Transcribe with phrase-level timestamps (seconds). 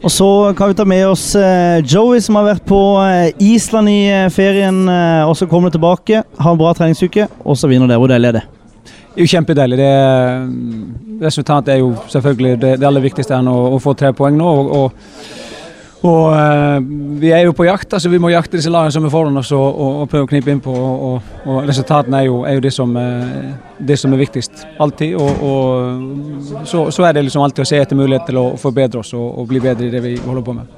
[0.00, 3.90] Og så kan vi ta med oss eh, Joey, som har vært på eh, Island
[3.92, 4.86] i eh, ferien,
[5.28, 6.22] og så kommer tilbake.
[6.40, 8.00] Har en bra treningsuke, og så vinner dere.
[8.00, 8.42] Hvor deilig er det?
[9.10, 9.76] Det er jo kjempedeilig.
[9.76, 10.46] Det er,
[11.20, 14.48] resultatet er jo selvfølgelig det, det aller viktigste enn å, å, få tre poeng nå.
[14.48, 15.39] og, og
[16.02, 19.12] og uh, Vi er jo på jakt, altså vi må jakte disse lagene som er
[19.12, 20.72] foran oss og, og, og prøve å knipe inn på.
[20.72, 24.64] Og, og resultatene er jo, er jo det, som, uh, det, som, er viktigst.
[24.80, 25.18] Alltid.
[25.20, 29.12] Og, så, så, er det liksom alltid å se etter mulighet til å forbedre oss
[29.12, 30.70] og, bli bedre i det vi holder på med.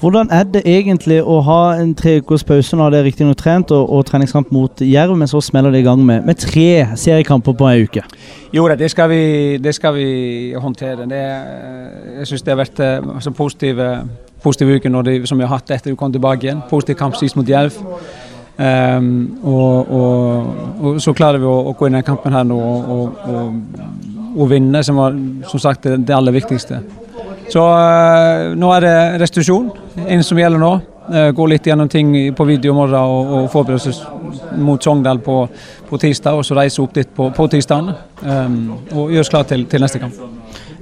[0.00, 3.74] Hvordan er det egentlig å ha en tre ukers pause når det er riktignok trent,
[3.76, 7.58] og, og, treningskamp mot Jerv, men så smeller det i gang med, med tre seriekamper
[7.58, 8.06] på ei uke?
[8.56, 9.22] Jo det skal vi,
[9.60, 10.08] det skal vi
[10.56, 11.04] håndtere.
[11.10, 11.22] Det,
[12.16, 12.82] jeg syns det har vært
[13.26, 13.90] så positive
[14.42, 16.64] positiv uke når de, som vi har hatt etter vi kom tilbake igjen.
[16.70, 17.76] Positiv kamp sist mot Jerv.
[18.60, 20.48] Um, og, og,
[20.80, 23.22] og, så klarer vi å, å, gå inn i kampen her nå og,
[24.34, 25.16] og vinne, som var
[25.48, 26.82] som sagt det, aller viktigste.
[27.50, 29.70] Så uh, nå er det restitusjon,
[30.04, 30.74] en som gjelder nå.
[31.10, 34.04] Uh, gå litt gjennom ting på video i morgen og, og forberede oss
[34.62, 35.40] mot Sogndal på,
[35.88, 37.88] på, tirsdag, og så reise opp dit på, på tirsdag.
[38.22, 40.20] Um, og gjøre oss klar til, til neste kamp.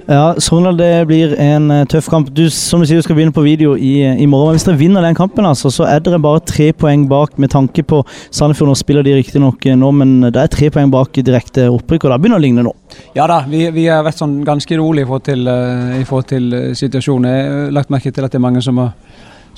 [0.08, 2.28] Ja, Sogndal det blir en uh, tøff kamp.
[2.36, 4.50] Du, som du sier, du skal begynne på video i, i morgen.
[4.50, 7.52] men Hvis dere vinner den kampen, altså, så er dere bare tre poeng bak med
[7.52, 8.68] tanke på Sandefjord.
[8.68, 12.20] Nå spiller de riktignok nå, men det er tre poeng bak direkte opprykk, og det
[12.20, 12.74] begynner å ligne nå.
[13.16, 16.30] Ja da, vi, vi har vært sånn ganske rolig i forhold til, uh, i forhold
[16.36, 17.32] til situasjonen.
[17.32, 18.92] Jeg har lagt merke til at det er mange som har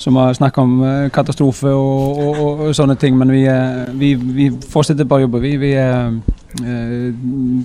[0.01, 3.17] som har snakka om eh, katastrofe og, og, og, og, sånne ting.
[3.17, 5.41] Men vi, eh, vi, vi fortsetter bare å jobbe.
[5.43, 6.07] Vi, vi, eh,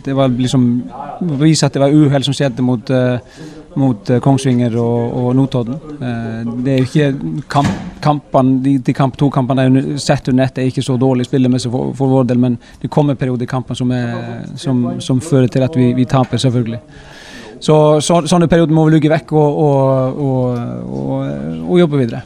[0.04, 0.66] det var liksom
[1.40, 2.92] vise at det var uhell som skjedde mot,
[3.80, 5.80] mot Kongsvinger og, Notodden.
[6.62, 7.08] Det er ikke
[7.50, 7.72] kamp,
[8.04, 11.96] kampene, de, de kamp, to kampene sett under ett er ikke så dårlig spillemessig for,
[11.98, 13.90] for vår del, men det kommer perioder i kampen som,
[14.54, 16.84] som, som, fører til at vi, vi taper, selvfølgelig.
[17.60, 22.24] Så, så, sånne perioder må vi lugge vekk og, og, og, og, jobbe videre.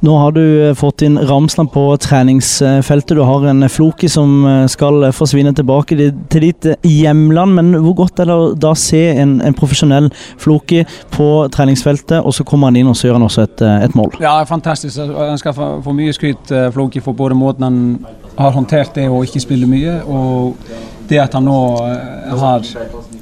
[0.00, 3.16] Nå har du eh, fått inn Ramsland på treningsfeltet.
[3.18, 7.56] Du har en Floki som eh, skal forsvinne tilbake til ditt hjemland.
[7.58, 12.36] Men hvor godt er det å da se en, en profesjonell Floki på treningsfeltet, og
[12.36, 14.14] så kommer han inn og så gjør han også et, eh, et mål?
[14.22, 15.02] Ja, fantastisk.
[15.18, 17.82] Han skal få, få mye skryt, Floki, for både måten han
[18.38, 20.54] har håndtert det å ikke spille mye, og
[21.10, 21.58] det at han nå
[22.38, 22.62] har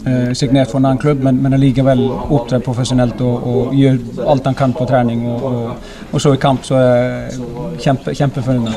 [0.06, 3.98] eh, signert for en annen klubb, men, men allikevel opptrer profesjonelt og, og, gjør
[4.32, 5.26] alt han kan på trening.
[5.30, 8.72] Og, og, og så i kamp, så er jeg kjempe, kjempefornøyd.